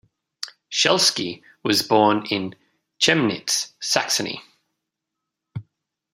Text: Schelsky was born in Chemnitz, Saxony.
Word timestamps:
Schelsky 0.71 1.43
was 1.61 1.83
born 1.83 2.25
in 2.31 2.55
Chemnitz, 2.99 3.73
Saxony. 3.79 4.41